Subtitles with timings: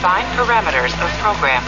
[0.00, 1.62] Define parameters of program.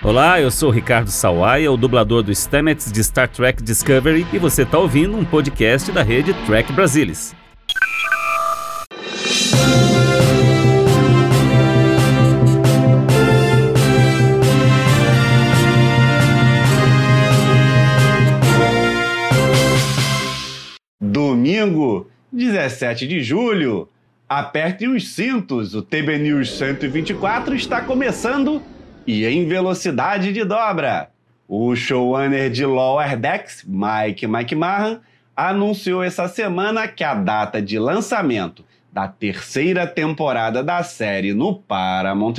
[0.00, 4.62] Olá, eu sou Ricardo Sawaia, o dublador do Stamets de Star Trek Discovery, e você
[4.62, 7.34] está ouvindo um podcast da rede Trek Brasilis.
[21.00, 23.88] Domingo, 17 de julho.
[24.32, 28.62] Aperte os cintos, o TB News 124 está começando
[29.04, 31.10] e em velocidade de dobra.
[31.48, 35.00] O showrunner de Lower Decks, Mike McMahon,
[35.34, 42.36] anunciou essa semana que a data de lançamento da terceira temporada da série no Paramount+,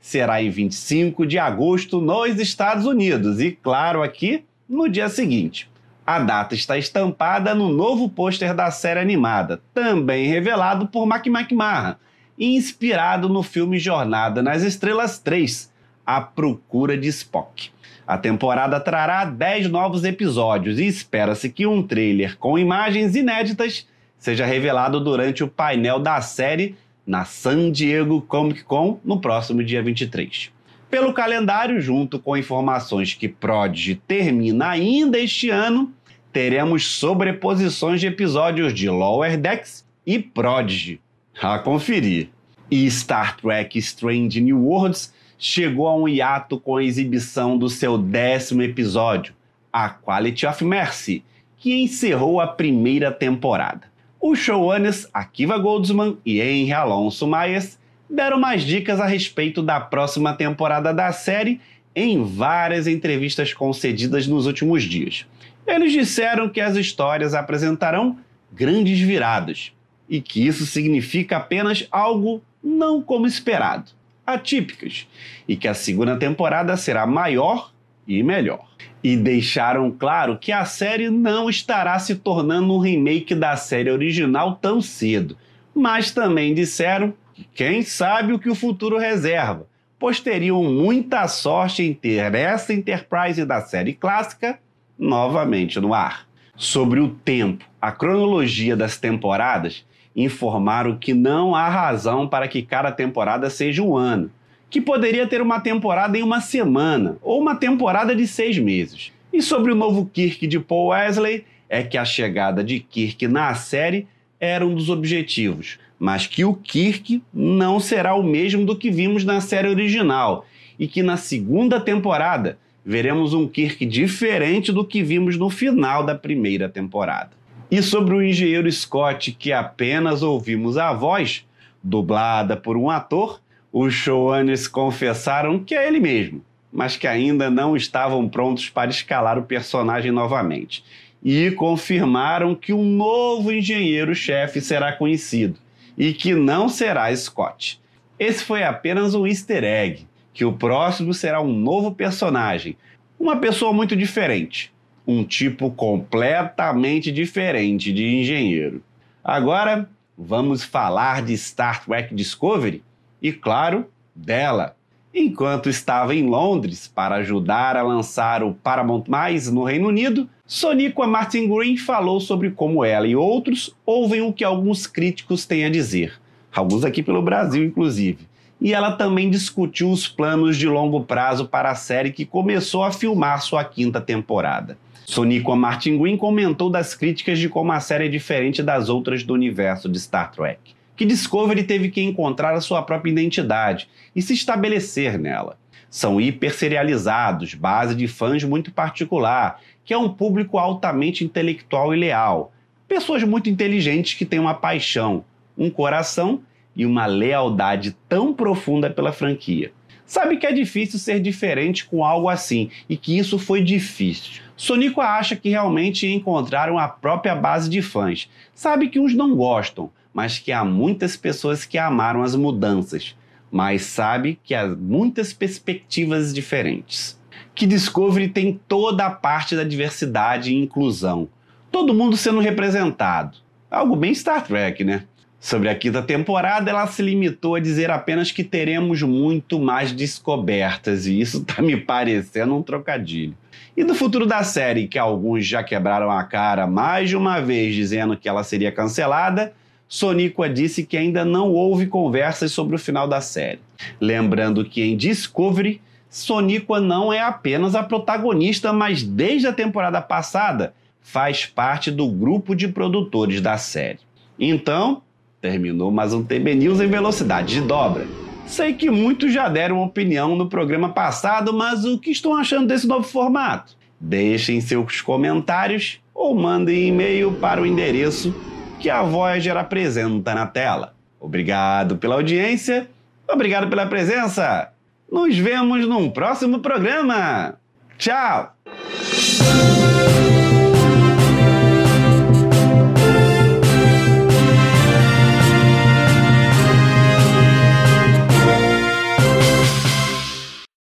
[0.00, 5.68] será em 25 de agosto nos Estados Unidos e, claro, aqui no dia seguinte.
[6.06, 11.96] A data está estampada no novo pôster da série animada, também revelado por Mac McMahon,
[12.38, 15.68] inspirado no filme Jornada nas Estrelas 3,
[16.06, 17.70] A Procura de Spock.
[18.06, 23.84] A temporada trará 10 novos episódios e espera-se que um trailer com imagens inéditas
[24.16, 29.82] seja revelado durante o painel da série na San Diego Comic Con no próximo dia
[29.82, 30.52] 23.
[30.88, 35.92] Pelo calendário, junto com informações que Prodigy termina ainda este ano,
[36.36, 41.00] teremos sobreposições de episódios de Lower Decks e Prodigy.
[41.40, 42.28] A conferir.
[42.70, 47.96] E Star Trek Strange New Worlds chegou a um hiato com a exibição do seu
[47.96, 49.32] décimo episódio,
[49.72, 51.24] A Quality of Mercy,
[51.56, 53.84] que encerrou a primeira temporada.
[54.20, 57.78] Os showrunners Akiva Goldsman e Henry Alonso Myers
[58.10, 61.62] deram mais dicas a respeito da próxima temporada da série
[61.94, 65.24] em várias entrevistas concedidas nos últimos dias.
[65.66, 68.18] Eles disseram que as histórias apresentarão
[68.52, 69.72] grandes viradas
[70.08, 73.90] e que isso significa apenas algo não como esperado,
[74.24, 75.06] atípicas,
[75.46, 77.72] e que a segunda temporada será maior
[78.06, 78.64] e melhor.
[79.02, 84.56] E deixaram claro que a série não estará se tornando um remake da série original
[84.56, 85.36] tão cedo,
[85.74, 87.12] mas também disseram
[87.54, 89.66] quem sabe o que o futuro reserva,
[89.98, 94.58] pois teriam muita sorte em ter essa Enterprise da série clássica
[94.98, 96.26] novamente no ar.
[96.56, 99.84] Sobre o tempo, a cronologia das temporadas
[100.14, 104.30] informaram que não há razão para que cada temporada seja um ano,
[104.70, 109.12] que poderia ter uma temporada em uma semana ou uma temporada de seis meses.
[109.32, 113.54] E sobre o novo Kirk de Paul Wesley, é que a chegada de Kirk na
[113.54, 114.06] série
[114.40, 119.24] era um dos objetivos, mas que o Kirk não será o mesmo do que vimos
[119.24, 120.46] na série original
[120.78, 126.14] e que na segunda temporada veremos um Kirk diferente do que vimos no final da
[126.14, 127.30] primeira temporada.
[127.68, 131.44] E sobre o engenheiro Scott, que apenas ouvimos a voz,
[131.82, 133.40] dublada por um ator,
[133.72, 139.36] os showrunners confessaram que é ele mesmo, mas que ainda não estavam prontos para escalar
[139.36, 140.84] o personagem novamente.
[141.24, 145.58] E confirmaram que um novo engenheiro-chefe será conhecido
[145.98, 147.80] e que não será Scott.
[148.16, 150.06] Esse foi apenas um easter egg,
[150.36, 152.76] que o próximo será um novo personagem,
[153.18, 154.70] uma pessoa muito diferente,
[155.06, 158.82] um tipo completamente diferente de engenheiro.
[159.24, 162.82] Agora, vamos falar de Star Trek Discovery
[163.22, 164.76] e, claro, dela.
[165.14, 169.04] Enquanto estava em Londres para ajudar a lançar o Paramount
[169.50, 174.44] no Reino Unido, Sonica Martin Green falou sobre como ela e outros ouvem o que
[174.44, 176.20] alguns críticos têm a dizer,
[176.54, 178.28] alguns aqui pelo Brasil, inclusive.
[178.60, 182.92] E ela também discutiu os planos de longo prazo para a série que começou a
[182.92, 184.78] filmar sua quinta temporada.
[185.04, 189.34] Sonica Martin Green comentou das críticas de como a série é diferente das outras do
[189.34, 194.32] universo de Star Trek que Discovery teve que encontrar a sua própria identidade e se
[194.32, 195.58] estabelecer nela.
[195.90, 202.52] São hiperserializados, base de fãs muito particular, que é um público altamente intelectual e leal.
[202.88, 205.24] Pessoas muito inteligentes que têm uma paixão,
[205.56, 206.40] um coração
[206.76, 209.72] e uma lealdade tão profunda pela franquia.
[210.04, 214.42] Sabe que é difícil ser diferente com algo assim e que isso foi difícil.
[214.56, 218.30] Sonico acha que realmente encontraram a própria base de fãs.
[218.54, 223.16] Sabe que uns não gostam, mas que há muitas pessoas que amaram as mudanças,
[223.50, 227.20] mas sabe que há muitas perspectivas diferentes.
[227.54, 231.28] Que Discovery tem toda a parte da diversidade e inclusão.
[231.70, 233.38] Todo mundo sendo representado.
[233.68, 235.04] Algo bem Star Trek, né?
[235.46, 241.06] Sobre a quinta temporada, ela se limitou a dizer apenas que teremos muito mais descobertas,
[241.06, 243.32] e isso tá me parecendo um trocadilho.
[243.76, 247.76] E do futuro da série, que alguns já quebraram a cara mais de uma vez
[247.76, 249.52] dizendo que ela seria cancelada,
[249.86, 253.60] Soníqua disse que ainda não houve conversas sobre o final da série.
[254.00, 260.74] Lembrando que em Discovery, Soníqua não é apenas a protagonista, mas desde a temporada passada
[261.00, 264.00] faz parte do grupo de produtores da série.
[264.38, 265.02] Então,
[265.40, 268.06] terminou mais um TB News em velocidade de dobra.
[268.46, 272.86] Sei que muitos já deram opinião no programa passado, mas o que estão achando desse
[272.86, 273.76] novo formato?
[273.98, 278.34] Deixem seus comentários ou mandem e-mail para o endereço
[278.78, 280.94] que a Voyager apresenta na tela.
[281.18, 282.88] Obrigado pela audiência,
[283.28, 284.72] obrigado pela presença.
[285.10, 287.54] Nos vemos num próximo programa.
[287.98, 288.54] Tchau!